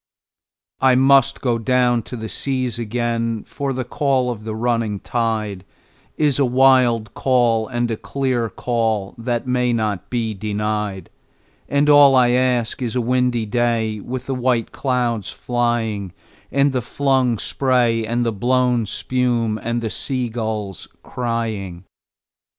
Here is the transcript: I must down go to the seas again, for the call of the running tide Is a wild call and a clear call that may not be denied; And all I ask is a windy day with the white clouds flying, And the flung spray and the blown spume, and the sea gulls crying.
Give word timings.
I 0.79 0.95
must 0.95 1.43
down 1.43 1.99
go 1.99 2.01
to 2.01 2.15
the 2.17 2.27
seas 2.27 2.79
again, 2.79 3.43
for 3.43 3.71
the 3.71 3.83
call 3.83 4.31
of 4.31 4.45
the 4.45 4.55
running 4.55 4.99
tide 4.99 5.63
Is 6.17 6.39
a 6.39 6.43
wild 6.43 7.13
call 7.13 7.67
and 7.67 7.91
a 7.91 7.97
clear 7.97 8.49
call 8.49 9.13
that 9.19 9.45
may 9.45 9.73
not 9.73 10.09
be 10.09 10.33
denied; 10.33 11.11
And 11.69 11.87
all 11.87 12.15
I 12.15 12.31
ask 12.31 12.81
is 12.81 12.95
a 12.95 12.99
windy 12.99 13.45
day 13.45 13.99
with 13.99 14.25
the 14.25 14.33
white 14.33 14.71
clouds 14.71 15.29
flying, 15.29 16.13
And 16.51 16.71
the 16.71 16.81
flung 16.81 17.37
spray 17.37 18.03
and 18.03 18.25
the 18.25 18.31
blown 18.33 18.87
spume, 18.87 19.59
and 19.61 19.81
the 19.83 19.91
sea 19.91 20.29
gulls 20.29 20.87
crying. 21.03 21.83